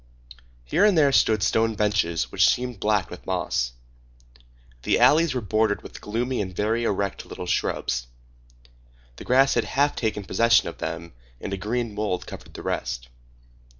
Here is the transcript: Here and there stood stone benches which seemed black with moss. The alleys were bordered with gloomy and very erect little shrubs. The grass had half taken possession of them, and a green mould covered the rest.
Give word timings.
Here 0.65 0.83
and 0.83 0.97
there 0.97 1.11
stood 1.11 1.43
stone 1.43 1.75
benches 1.75 2.31
which 2.31 2.47
seemed 2.49 2.79
black 2.79 3.11
with 3.11 3.23
moss. 3.27 3.73
The 4.81 4.99
alleys 4.99 5.35
were 5.35 5.41
bordered 5.41 5.83
with 5.83 6.01
gloomy 6.01 6.41
and 6.41 6.55
very 6.55 6.83
erect 6.85 7.23
little 7.27 7.45
shrubs. 7.45 8.07
The 9.17 9.23
grass 9.25 9.53
had 9.53 9.63
half 9.77 9.95
taken 9.95 10.23
possession 10.25 10.67
of 10.67 10.79
them, 10.79 11.13
and 11.39 11.53
a 11.53 11.57
green 11.57 11.93
mould 11.93 12.25
covered 12.25 12.55
the 12.55 12.63
rest. 12.63 13.09